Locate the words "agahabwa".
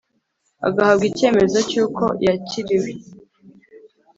0.67-1.05